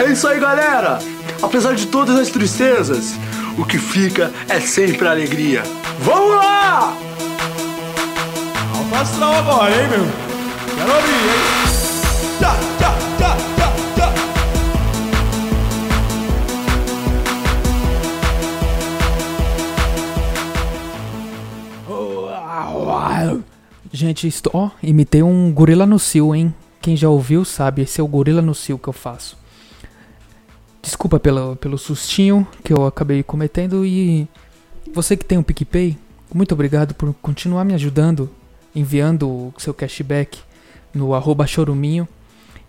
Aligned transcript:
É 0.00 0.12
isso 0.12 0.26
aí, 0.26 0.40
galera! 0.40 0.98
Apesar 1.42 1.74
de 1.74 1.86
todas 1.86 2.18
as 2.18 2.30
tristezas, 2.30 3.12
o 3.58 3.66
que 3.66 3.76
fica 3.76 4.32
é 4.48 4.58
sempre 4.58 5.06
a 5.06 5.10
alegria. 5.10 5.62
Vamos 5.98 6.36
lá! 6.36 6.96
Alto 8.74 8.94
astral 8.94 9.34
agora, 9.34 9.70
hein, 9.70 9.88
meu? 9.90 10.06
Quero 10.74 10.90
abrir, 10.90 11.12
hein? 11.12 11.60
Tchá, 12.38 12.56
tchá, 12.78 12.94
tchá, 13.18 13.36
tchá, 13.56 13.72
tchá. 13.94 14.14
Gente, 23.92 24.26
estou, 24.26 24.52
ó, 24.54 24.70
imitei 24.82 25.22
um 25.22 25.52
gorila 25.52 25.84
no 25.84 25.98
cio, 25.98 26.34
hein? 26.34 26.54
Quem 26.80 26.96
já 26.96 27.10
ouviu 27.10 27.44
sabe, 27.44 27.82
esse 27.82 28.00
é 28.00 28.02
o 28.02 28.08
gorila 28.08 28.40
no 28.40 28.54
cio 28.54 28.78
que 28.78 28.88
eu 28.88 28.94
faço. 28.94 29.39
Desculpa 30.90 31.20
pelo, 31.20 31.54
pelo 31.54 31.78
sustinho 31.78 32.44
que 32.64 32.72
eu 32.72 32.84
acabei 32.84 33.22
cometendo 33.22 33.86
e 33.86 34.26
você 34.92 35.16
que 35.16 35.24
tem 35.24 35.38
um 35.38 35.42
PicPay, 35.42 35.96
muito 36.34 36.52
obrigado 36.52 36.94
por 36.94 37.14
continuar 37.22 37.64
me 37.64 37.74
ajudando, 37.74 38.28
enviando 38.74 39.28
o 39.28 39.54
seu 39.56 39.72
cashback 39.72 40.40
no 40.92 41.14
arroba 41.14 41.46
choruminho 41.46 42.08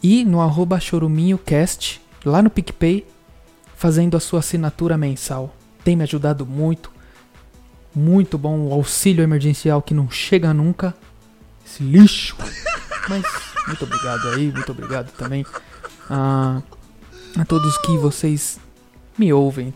e 0.03 0.23
no 0.23 0.39
arroba 0.39 0.79
choruminhocast, 0.79 1.99
lá 2.23 2.43
no 2.43 2.52
PicPay, 2.52 3.07
fazendo 3.76 4.15
a 4.15 4.20
sua 4.20 4.38
assinatura 4.38 4.95
mensal. 4.99 5.55
Tem 5.84 5.95
me 5.95 6.03
ajudado 6.03 6.45
muito, 6.45 6.91
muito 7.93 8.38
bom 8.38 8.67
o 8.67 8.71
auxílio 8.71 9.23
emergencial 9.23 9.81
que 9.81 9.95
não 9.95 10.12
chega 10.12 10.53
nunca. 10.53 10.93
Esse 11.65 11.81
lixo. 11.81 12.38
Mas 13.09 13.26
muito 13.67 13.84
obrigado 13.84 14.29
aí, 14.29 14.51
muito 14.51 14.71
obrigado 14.71 15.12
também 15.13 15.43
a, 16.07 16.62
a 17.37 17.46
todos 17.46 17.77
que 17.79 17.98
vocês 17.98 18.60
me 19.18 19.32
ouvem. 19.32 19.74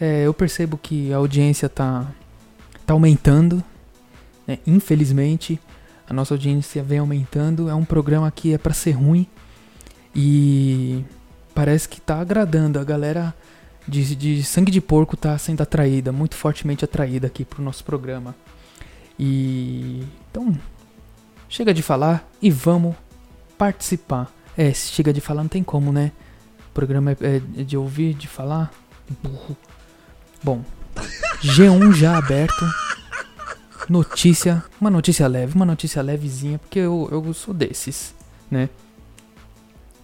É, 0.00 0.26
eu 0.26 0.32
percebo 0.32 0.78
que 0.78 1.12
a 1.12 1.16
audiência 1.16 1.68
tá, 1.68 2.06
tá 2.86 2.94
aumentando. 2.94 3.62
né? 4.46 4.58
Infelizmente, 4.66 5.60
a 6.08 6.12
nossa 6.14 6.34
audiência 6.34 6.82
vem 6.82 6.98
aumentando. 6.98 7.68
É 7.68 7.74
um 7.74 7.84
programa 7.84 8.30
que 8.30 8.54
é 8.54 8.58
pra 8.58 8.72
ser 8.72 8.92
ruim. 8.92 9.26
E 10.14 11.04
parece 11.54 11.88
que 11.88 12.00
tá 12.00 12.20
agradando. 12.20 12.78
A 12.78 12.84
galera 12.84 13.34
de, 13.86 14.14
de 14.14 14.42
sangue 14.42 14.70
de 14.70 14.80
porco 14.80 15.16
tá 15.16 15.36
sendo 15.38 15.62
atraída, 15.62 16.12
muito 16.12 16.34
fortemente 16.34 16.84
atraída 16.84 17.26
aqui 17.26 17.44
pro 17.44 17.62
nosso 17.62 17.84
programa. 17.84 18.34
E. 19.18 20.02
Então, 20.30 20.56
chega 21.48 21.74
de 21.74 21.82
falar 21.82 22.28
e 22.40 22.50
vamos 22.50 22.94
participar. 23.56 24.32
É, 24.56 24.72
se 24.72 24.92
chega 24.92 25.12
de 25.12 25.20
falar 25.20 25.42
não 25.42 25.48
tem 25.48 25.62
como, 25.62 25.92
né? 25.92 26.12
Programa 26.78 27.10
é, 27.10 27.42
é 27.56 27.64
de 27.64 27.76
ouvir, 27.76 28.14
de 28.14 28.28
falar. 28.28 28.72
Burro. 29.20 29.56
Bom, 30.40 30.62
G1 31.42 31.92
já 31.92 32.16
aberto. 32.16 32.64
Notícia, 33.88 34.62
uma 34.80 34.88
notícia 34.88 35.26
leve, 35.26 35.56
uma 35.56 35.66
notícia 35.66 36.00
levezinha, 36.00 36.56
porque 36.56 36.78
eu, 36.78 37.08
eu 37.10 37.34
sou 37.34 37.52
desses, 37.52 38.14
né? 38.48 38.68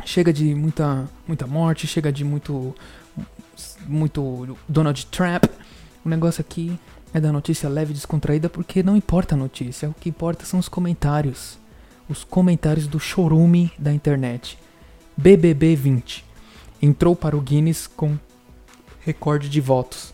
Chega 0.04 0.32
de 0.32 0.52
muita, 0.52 1.08
muita 1.28 1.46
morte, 1.46 1.86
chega 1.86 2.10
de 2.10 2.24
muito, 2.24 2.74
muito 3.86 4.58
Donald 4.68 5.06
Trump. 5.06 5.44
O 6.04 6.08
negócio 6.08 6.40
aqui 6.40 6.76
é 7.12 7.20
da 7.20 7.30
notícia 7.30 7.68
leve 7.68 7.92
e 7.92 7.94
descontraída 7.94 8.48
porque 8.48 8.82
não 8.82 8.96
importa 8.96 9.36
a 9.36 9.38
notícia, 9.38 9.90
o 9.90 9.94
que 9.94 10.08
importa 10.08 10.44
são 10.44 10.58
os 10.58 10.68
comentários. 10.68 11.56
Os 12.08 12.24
comentários 12.24 12.88
do 12.88 12.98
chorume 12.98 13.70
da 13.78 13.92
internet. 13.92 14.58
BBB 15.16 15.76
20 15.76 16.33
entrou 16.80 17.14
para 17.16 17.36
o 17.36 17.40
Guinness 17.40 17.86
com 17.86 18.18
recorde 19.00 19.48
de 19.48 19.60
votos. 19.60 20.12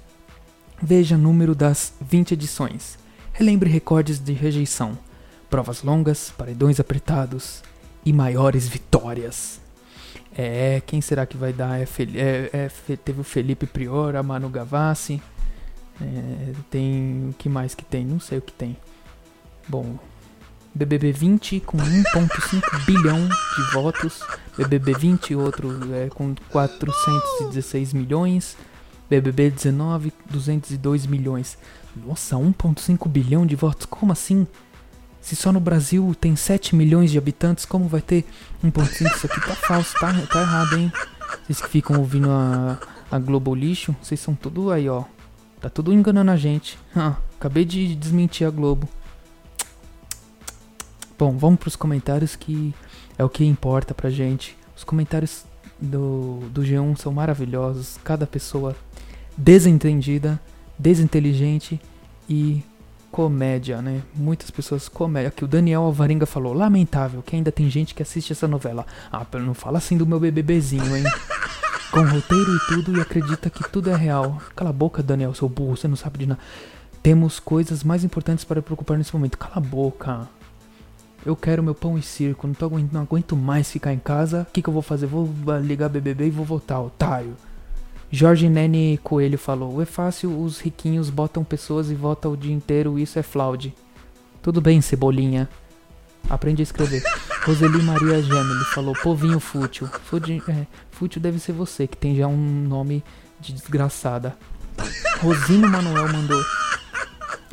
Veja 0.83 1.17
número 1.17 1.55
das 1.55 1.93
20 2.01 2.33
edições. 2.33 2.99
Relembre 3.33 3.71
recordes 3.71 4.19
de 4.19 4.33
rejeição, 4.33 4.99
provas 5.49 5.83
longas, 5.83 6.31
paredões 6.37 6.81
apertados 6.81 7.63
e 8.05 8.13
maiores 8.13 8.67
vitórias. 8.69 9.61
É, 10.37 10.81
quem 10.87 11.01
será 11.01 11.27
que 11.27 11.37
vai 11.37 11.53
dar? 11.53 11.81
É, 11.81 11.85
é- 12.15 12.71
é 12.91 12.97
teve 12.97 13.21
o 13.21 13.25
Felipe 13.25 13.67
Prior, 13.67 14.17
a 14.17 14.23
Manu 14.23 14.49
Gavassi. 14.49 15.21
É, 16.01 16.53
tem. 16.71 17.29
O 17.31 17.35
que 17.35 17.49
mais 17.49 17.75
que 17.75 17.85
tem? 17.85 18.05
Não 18.07 18.21
sei 18.21 18.39
o 18.39 18.43
que 18.43 18.53
tem. 18.53 18.77
Bom. 19.69 19.99
BBB 20.73 21.13
20 21.13 21.61
com 21.61 21.77
1,5 21.79 22.85
bilhão 22.87 23.29
de 23.29 23.73
votos. 23.75 24.21
BBB 24.61 24.93
20, 24.93 25.35
outro 25.37 25.79
é, 25.95 26.11
com 26.11 26.35
416 26.51 27.95
milhões. 27.95 28.59
BBB 29.09 29.51
19, 29.51 30.13
202 30.29 31.07
milhões. 31.07 31.57
Nossa, 31.97 32.37
1,5 32.37 33.09
bilhão 33.09 33.47
de 33.47 33.57
votos? 33.57 33.87
Como 33.87 34.13
assim? 34.13 34.47
Se 35.21 35.35
só 35.35 35.51
no 35.51 35.61
Brasil 35.61 36.15
tem 36.19 36.37
7 36.37 36.77
milhões 36.77 37.11
de 37.11 37.17
habitantes, 37.17 37.65
como 37.65 37.89
vai 37.89 38.03
ter 38.03 38.25
1,5? 38.63 39.17
Isso 39.17 39.27
aqui 39.27 39.41
tá 39.41 39.55
falso, 39.55 39.95
tá, 39.99 40.13
tá 40.31 40.41
errado, 40.43 40.77
hein? 40.77 40.93
Vocês 41.45 41.61
que 41.63 41.69
ficam 41.69 41.99
ouvindo 41.99 42.31
a, 42.31 42.79
a 43.11 43.19
Globo 43.19 43.55
Lixo, 43.55 43.97
vocês 44.03 44.21
são 44.21 44.35
tudo 44.35 44.71
aí, 44.71 44.89
ó. 44.89 45.05
Tá 45.61 45.71
tudo 45.71 45.93
enganando 45.93 46.31
a 46.31 46.37
gente. 46.37 46.79
Ah, 46.95 47.17
acabei 47.39 47.65
de 47.65 47.95
desmentir 47.97 48.47
a 48.47 48.51
Globo. 48.51 48.89
Bom, 51.19 51.37
vamos 51.37 51.61
pros 51.61 51.77
comentários 51.77 52.37
que 52.37 52.75
é 53.21 53.25
o 53.25 53.29
que 53.29 53.45
importa 53.45 53.93
pra 53.93 54.09
gente. 54.09 54.57
Os 54.75 54.83
comentários 54.83 55.45
do, 55.79 56.39
do 56.51 56.63
G1 56.63 56.97
são 56.97 57.13
maravilhosos. 57.13 57.99
Cada 58.03 58.27
pessoa 58.27 58.75
desentendida, 59.37 60.41
desinteligente 60.79 61.79
e 62.27 62.65
comédia, 63.11 63.83
né? 63.83 64.01
Muitas 64.15 64.51
pessoas 64.51 64.89
comédia. 64.89 65.29
Aqui 65.29 65.45
o 65.45 65.49
Daniel 65.49 65.83
Alvarenga 65.83 66.25
falou: 66.25 66.55
lamentável 66.55 67.21
que 67.21 67.37
ainda 67.37 67.53
tem 67.53 67.69
gente 67.69 67.95
que 67.95 68.03
assiste 68.03 68.33
essa 68.33 68.49
novela. 68.49 68.87
Ah, 69.13 69.23
pelo 69.23 69.45
não 69.45 69.53
fala 69.53 69.77
assim 69.77 69.99
do 69.99 70.07
meu 70.07 70.19
BBBzinho, 70.19 70.97
hein? 70.97 71.05
Com 71.93 72.01
roteiro 72.01 72.57
e 72.57 72.67
tudo 72.69 72.97
e 72.97 73.03
acredita 73.03 73.51
que 73.51 73.69
tudo 73.69 73.91
é 73.91 73.97
real. 73.97 74.41
Cala 74.57 74.71
a 74.71 74.73
boca, 74.73 75.03
Daniel, 75.03 75.35
seu 75.35 75.49
burro, 75.49 75.77
você 75.77 75.87
não 75.87 75.97
sabe 75.97 76.21
de 76.21 76.27
nada. 76.27 76.41
Temos 77.03 77.39
coisas 77.39 77.85
mais 77.85 78.03
importantes 78.03 78.47
para 78.47 78.63
preocupar 78.63 78.97
nesse 78.97 79.13
momento. 79.13 79.37
Cala 79.37 79.57
a 79.57 79.61
boca. 79.61 80.27
Eu 81.25 81.37
quero 81.37 81.63
meu 81.63 81.75
pão 81.75 81.99
e 81.99 82.03
circo, 82.03 82.47
não, 82.47 82.55
tô 82.55 82.65
aguent- 82.67 82.93
não 82.93 83.03
aguento 83.03 83.37
mais 83.37 83.71
ficar 83.71 83.93
em 83.93 83.99
casa. 83.99 84.47
O 84.49 84.53
que, 84.53 84.63
que 84.63 84.69
eu 84.69 84.73
vou 84.73 84.83
fazer? 84.83 85.07
Vou 85.07 85.29
ah, 85.49 85.59
ligar 85.59 85.89
BBB 85.89 86.29
e 86.29 86.31
vou 86.31 86.45
votar, 86.45 86.81
otário. 86.81 87.37
Jorge 88.11 88.49
Nene 88.49 88.99
Coelho 89.03 89.39
falou: 89.39 89.81
É 89.81 89.85
fácil, 89.85 90.41
os 90.43 90.61
riquinhos 90.61 91.11
botam 91.11 91.45
pessoas 91.45 91.91
e 91.91 91.95
votam 91.95 92.33
o 92.33 92.37
dia 92.37 92.53
inteiro, 92.55 92.99
isso 92.99 93.19
é 93.19 93.23
fraude. 93.23 93.75
Tudo 94.43 94.61
bem, 94.61 94.81
cebolinha. 94.81 95.49
Aprende 96.29 96.63
a 96.63 96.65
escrever. 96.65 97.03
Roseli 97.45 97.83
Maria 97.83 98.23
Gemini 98.23 98.65
falou: 98.73 98.95
Povinho 99.03 99.39
fútil. 99.39 99.87
Fútil, 100.05 100.43
é, 100.49 100.67
fútil 100.91 101.21
deve 101.21 101.39
ser 101.39 101.53
você, 101.53 101.87
que 101.87 101.97
tem 101.97 102.17
já 102.17 102.27
um 102.27 102.37
nome 102.67 103.05
de 103.39 103.53
desgraçada. 103.53 104.37
Rosino 105.21 105.69
Manuel 105.69 106.11
mandou: 106.13 106.43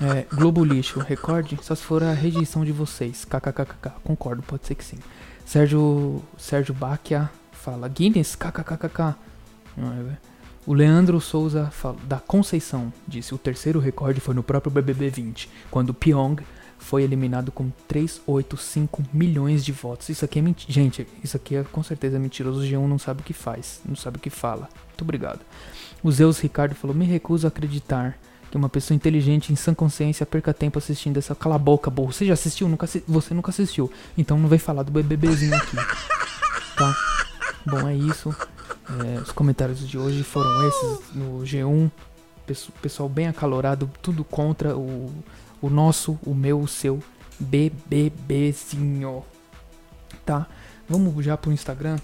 é, 0.02 0.25
Globo 0.34 0.63
Lixo, 0.63 1.00
recorde? 1.00 1.58
Só 1.62 1.74
se 1.75 1.84
for 1.84 2.03
a 2.03 2.13
rejeição 2.13 2.63
de 2.63 2.72
vocês. 2.72 3.25
KKKKK. 3.25 3.91
Concordo, 4.03 4.44
pode 4.44 4.66
ser 4.68 4.75
que 4.75 4.84
sim. 4.84 4.97
Sérgio, 5.46 6.22
Sérgio 6.38 6.74
Bacchia 6.74 7.30
fala: 7.52 7.88
Guinness? 7.88 8.35
KKKKK. 8.35 9.16
É- 9.78 10.18
O 10.66 10.74
Leandro 10.74 11.22
Souza 11.22 11.68
fala, 11.72 11.97
da 12.03 12.19
Conceição 12.19 12.91
disse: 13.08 13.34
o 13.34 13.38
terceiro 13.38 13.80
recorde 13.80 14.19
foi 14.19 14.34
no 14.35 14.44
próprio 14.44 14.72
BBB 14.72 15.09
20, 15.09 15.50
quando 15.72 15.94
Pyong 15.94 16.38
foi 16.78 17.03
eliminado 17.03 17.52
com 17.52 17.72
385 17.88 19.03
milhões 19.14 19.64
de 19.66 19.72
votos. 19.72 20.09
Isso 20.09 20.23
aqui 20.26 20.40
é 20.40 20.41
mentira. 20.41 20.72
Gente, 20.72 21.08
isso 21.23 21.35
aqui 21.38 21.55
é 21.55 21.64
com 21.64 21.82
certeza 21.82 22.20
mentiroso. 22.20 22.59
O 22.59 22.64
G1 22.64 22.88
não 22.88 22.99
sabe 22.99 23.22
o 23.22 23.23
que 23.23 23.34
faz, 23.34 23.82
não 23.85 23.96
sabe 23.96 24.17
o 24.17 24.20
que 24.20 24.29
fala. 24.29 24.70
Muito 24.90 25.02
obrigado. 25.02 25.40
O 26.03 26.11
Zeus 26.11 26.40
Ricardo 26.40 26.76
falou: 26.76 26.96
Me 26.96 27.05
recuso 27.05 27.47
a 27.47 27.49
acreditar 27.49 28.17
que 28.49 28.58
uma 28.58 28.70
pessoa 28.70 28.96
inteligente 28.96 29.52
em 29.52 29.55
sã 29.55 29.73
consciência 29.73 30.26
perca 30.26 30.53
tempo 30.53 30.78
assistindo 30.79 31.17
essa. 31.17 31.35
Cala 31.35 31.55
a 31.55 31.59
boca, 31.59 31.90
burro. 31.91 32.14
Você 32.14 32.26
já 32.26 32.34
assistiu? 32.34 32.67
Nunca 32.70 32.85
assi- 32.85 33.03
Você 33.08 33.34
nunca 33.34 33.52
assistiu. 33.52 33.91
Então 34.17 34.38
não 34.40 34.47
vem 34.47 34.59
falar 34.59 34.84
do 34.84 34.91
BBBzinho 34.91 35.55
aqui. 35.55 35.76
Tá? 36.78 36.96
Bom, 37.66 37.88
é 37.88 37.96
isso. 37.96 38.34
É, 39.05 39.20
os 39.20 39.32
comentários 39.32 39.85
de 39.88 39.97
hoje 39.97 40.23
foram 40.23 40.67
esses 40.67 40.99
no 41.14 41.40
G1. 41.41 41.90
Pesso- 42.46 42.72
Pessoal 42.82 43.09
bem 43.09 43.28
acalorado, 43.28 43.90
tudo 44.02 44.23
contra 44.23 44.78
o, 44.78 45.11
o 45.61 45.70
nosso, 45.70 46.17
o 46.26 46.34
meu, 46.34 46.61
o 46.61 46.67
seu 46.67 47.03
BBBzinho. 47.40 49.23
Tá? 50.26 50.47
Vamos 50.88 51.23
já 51.26 51.35
pro 51.35 51.52
Instagram. 51.52 51.97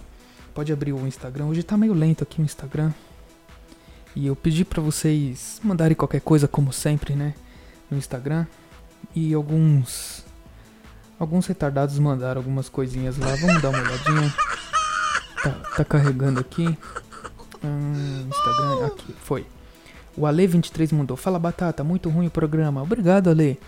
Pode 0.54 0.72
abrir 0.74 0.92
o 0.94 1.07
Instagram. 1.07 1.45
Hoje 1.45 1.63
tá 1.63 1.78
meio 1.78 1.94
lento 1.94 2.24
aqui 2.24 2.42
o 2.42 2.44
Instagram. 2.44 2.92
E 4.15 4.27
eu 4.27 4.36
pedi 4.36 4.63
pra 4.63 4.81
vocês 4.81 5.60
mandarem 5.63 5.95
qualquer 5.95 6.21
coisa, 6.21 6.48
como 6.48 6.71
sempre, 6.71 7.15
né? 7.15 7.33
No 7.89 7.98
Instagram. 7.98 8.45
E 9.15 9.33
alguns. 9.33 10.24
Alguns 11.19 11.48
retardados 11.48 11.98
mandaram 12.00 12.39
algumas 12.39 12.69
coisinhas 12.69 13.18
lá. 13.18 13.36
Vamos 13.36 13.62
dar 13.62 13.69
uma 13.69 13.80
olhadinha. 13.80 14.33
Tá, 15.42 15.51
tá 15.77 15.86
carregando 15.86 16.39
aqui. 16.39 16.77
Hum, 17.63 18.27
Instagram, 18.30 18.88
aqui, 18.88 19.15
foi. 19.24 19.45
O 20.16 20.21
Ale23 20.21 20.94
mandou: 20.94 21.18
Fala 21.18 21.39
Batata, 21.39 21.83
muito 21.83 22.09
ruim 22.09 22.27
o 22.27 22.31
programa. 22.31 22.81
Obrigado, 22.81 23.30
Ale. 23.30 23.59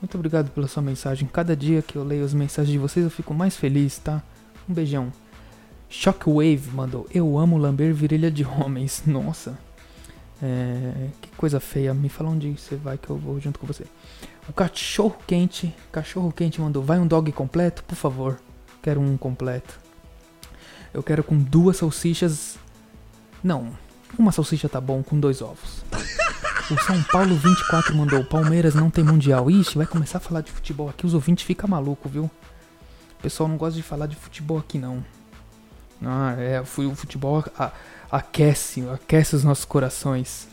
Muito 0.00 0.16
obrigado 0.16 0.50
pela 0.50 0.68
sua 0.68 0.82
mensagem. 0.82 1.28
Cada 1.32 1.56
dia 1.56 1.82
que 1.82 1.96
eu 1.96 2.04
leio 2.04 2.24
as 2.24 2.34
mensagens 2.34 2.72
de 2.72 2.78
vocês 2.78 3.04
eu 3.04 3.10
fico 3.10 3.32
mais 3.34 3.56
feliz, 3.56 3.98
tá? 3.98 4.22
Um 4.68 4.74
beijão. 4.74 5.12
Shockwave 5.88 6.70
mandou: 6.72 7.06
Eu 7.12 7.38
amo 7.38 7.56
lamber 7.56 7.94
virilha 7.94 8.30
de 8.30 8.44
homens. 8.44 9.02
Nossa. 9.06 9.58
É, 10.42 11.08
que 11.20 11.30
coisa 11.36 11.60
feia. 11.60 11.94
Me 11.94 12.08
fala 12.08 12.30
onde 12.30 12.50
você 12.52 12.76
vai 12.76 12.98
que 12.98 13.08
eu 13.08 13.16
vou 13.16 13.40
junto 13.40 13.58
com 13.58 13.66
você. 13.66 13.84
O 14.48 14.52
cachorro 14.52 15.16
quente. 15.26 15.74
Cachorro 15.92 16.32
quente 16.32 16.60
mandou: 16.60 16.82
Vai 16.82 16.98
um 16.98 17.06
dog 17.06 17.30
completo, 17.32 17.82
por 17.84 17.94
favor. 17.94 18.40
Quero 18.82 19.00
um 19.00 19.16
completo. 19.16 19.78
Eu 20.92 21.02
quero 21.02 21.24
com 21.24 21.38
duas 21.38 21.78
salsichas. 21.78 22.58
Não, 23.42 23.72
uma 24.18 24.32
salsicha 24.32 24.68
tá 24.68 24.80
bom 24.80 25.02
com 25.02 25.18
dois 25.18 25.42
ovos. 25.42 25.84
O 26.70 26.78
São 26.78 27.02
Paulo 27.04 27.36
24 27.36 27.94
mandou: 27.94 28.24
Palmeiras 28.24 28.74
não 28.74 28.88
tem 28.88 29.04
mundial. 29.04 29.50
Ixi, 29.50 29.76
vai 29.76 29.86
começar 29.86 30.18
a 30.18 30.20
falar 30.20 30.40
de 30.40 30.50
futebol 30.50 30.88
aqui. 30.88 31.04
Os 31.04 31.12
ouvintes 31.12 31.44
ficam 31.44 31.68
malucos, 31.68 32.10
viu? 32.10 32.24
O 32.24 33.22
pessoal 33.22 33.48
não 33.48 33.56
gosta 33.56 33.76
de 33.76 33.82
falar 33.82 34.06
de 34.06 34.16
futebol 34.16 34.58
aqui, 34.58 34.78
não. 34.78 35.04
Ah, 36.02 36.34
é, 36.38 36.60
o 36.60 36.94
futebol 36.94 37.44
aquece, 38.10 38.86
aquece 38.88 39.36
os 39.36 39.44
nossos 39.44 39.64
corações. 39.64 40.48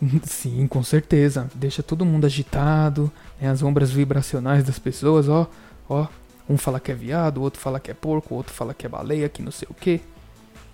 Sim, 0.24 0.66
com 0.66 0.82
certeza. 0.82 1.48
Deixa 1.54 1.82
todo 1.82 2.04
mundo 2.04 2.24
agitado, 2.24 3.10
né, 3.40 3.48
as 3.48 3.62
ombras 3.62 3.90
vibracionais 3.90 4.64
das 4.64 4.78
pessoas, 4.78 5.28
ó, 5.28 5.48
ó. 5.88 6.06
Um 6.48 6.58
fala 6.58 6.78
que 6.78 6.92
é 6.92 6.94
viado, 6.94 7.40
outro 7.40 7.58
fala 7.58 7.80
que 7.80 7.90
é 7.90 7.94
porco, 7.94 8.34
outro 8.34 8.52
fala 8.52 8.74
que 8.74 8.84
é 8.84 8.88
baleia, 8.88 9.28
que 9.30 9.40
não 9.40 9.50
sei 9.50 9.66
o 9.70 9.74
que. 9.74 10.00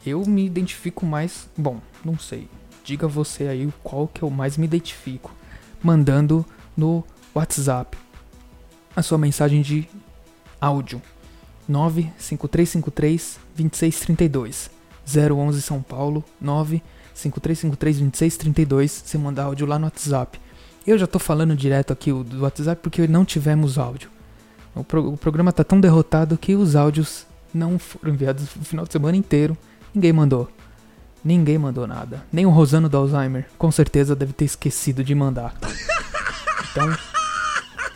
Eu 0.05 0.25
me 0.26 0.44
identifico 0.44 1.06
mais. 1.06 1.49
Bom, 1.56 1.81
não 2.05 2.19
sei. 2.19 2.49
Diga 2.82 3.06
você 3.06 3.46
aí 3.46 3.73
qual 3.82 4.08
que 4.08 4.23
eu 4.23 4.31
mais 4.31 4.56
me 4.56 4.64
identifico. 4.64 5.32
Mandando 5.82 6.44
no 6.76 7.05
WhatsApp 7.34 7.96
a 8.96 9.02
sua 9.02 9.16
mensagem 9.16 9.62
de 9.62 9.88
áudio. 10.61 11.00
95353 11.70 13.38
2632 13.56 14.70
011 15.06 15.62
São 15.62 15.81
Paulo 15.81 16.25
95353 16.40 17.99
2632 17.99 19.02
você 19.05 19.19
manda 19.19 19.43
áudio 19.43 19.67
lá 19.67 19.78
no 19.78 19.87
WhatsApp. 19.87 20.40
Eu 20.87 20.99
já 20.99 21.06
tô 21.06 21.19
falando 21.19 21.55
direto 21.55 21.93
aqui 21.93 22.12
do 22.12 22.43
WhatsApp 22.43 22.82
porque 22.82 23.06
não 23.06 23.25
tivemos 23.25 23.78
áudio. 23.78 24.11
O, 24.75 24.84
pro, 24.84 25.12
o 25.12 25.17
programa 25.17 25.52
tá 25.52 25.64
tão 25.64 25.81
derrotado 25.81 26.38
que 26.38 26.55
os 26.55 26.75
áudios 26.75 27.26
não 27.52 27.78
foram 27.78 28.14
enviados 28.14 28.44
o 28.56 28.64
final 28.64 28.84
de 28.84 28.93
semana 28.93 29.16
inteiro. 29.16 29.56
Ninguém 29.94 30.12
mandou. 30.12 30.49
Ninguém 31.25 31.58
mandou 31.58 31.87
nada. 31.87 32.25
Nem 32.32 32.46
o 32.46 32.50
Rosano 32.50 32.88
do 32.88 32.96
Alzheimer. 32.96 33.46
Com 33.58 33.70
certeza 33.70 34.16
deve 34.16 34.32
ter 34.32 34.44
esquecido 34.44 35.05
de 35.05 35.14
mandar. 35.14 35.55
Então, 36.73 36.88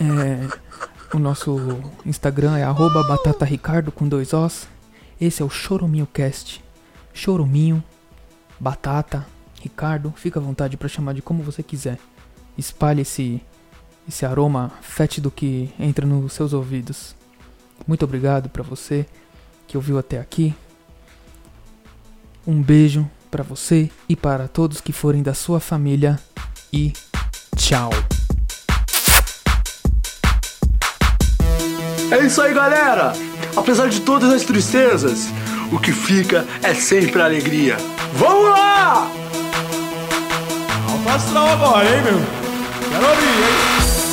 é, 0.00 0.48
o 1.14 1.18
nosso 1.18 1.56
Instagram 2.04 2.58
é 2.58 2.64
batataricardo 3.06 3.92
com 3.92 4.08
dois 4.08 4.32
Os. 4.32 4.66
Esse 5.20 5.42
é 5.42 5.44
o 5.44 5.48
Choruminho 5.48 6.06
Cast. 6.06 6.62
Choruminho, 7.12 7.82
Batata, 8.58 9.24
Ricardo. 9.62 10.12
Fica 10.16 10.40
à 10.40 10.42
vontade 10.42 10.76
para 10.76 10.88
chamar 10.88 11.14
de 11.14 11.22
como 11.22 11.42
você 11.42 11.62
quiser. 11.62 11.98
Espalhe 12.58 13.02
esse, 13.02 13.40
esse 14.08 14.26
aroma 14.26 14.72
fétido 14.82 15.30
que 15.30 15.72
entra 15.78 16.04
nos 16.04 16.32
seus 16.32 16.52
ouvidos. 16.52 17.14
Muito 17.86 18.04
obrigado 18.04 18.48
para 18.48 18.62
você 18.62 19.06
que 19.68 19.76
ouviu 19.76 19.98
até 19.98 20.18
aqui. 20.18 20.54
Um 22.46 22.60
beijo 22.60 23.08
para 23.30 23.44
você 23.44 23.90
e 24.08 24.16
para 24.16 24.48
todos 24.48 24.80
que 24.80 24.92
forem 24.92 25.22
da 25.22 25.32
sua 25.32 25.60
família 25.60 26.18
e 26.72 26.92
tchau. 27.56 27.90
É 32.14 32.18
isso 32.20 32.40
aí, 32.40 32.54
galera! 32.54 33.12
Apesar 33.56 33.88
de 33.88 34.00
todas 34.00 34.32
as 34.32 34.44
tristezas, 34.44 35.26
o 35.72 35.80
que 35.80 35.90
fica 35.90 36.46
é 36.62 36.72
sempre 36.72 37.20
alegria. 37.20 37.76
Vamos 38.12 38.50
lá! 38.50 39.10
Alto 40.88 41.08
astral 41.08 41.48
agora, 41.48 41.84
hein, 41.84 42.02
meu? 42.02 42.22
Quero 42.88 43.04
abrir, 43.04 43.26
hein? 43.26 44.03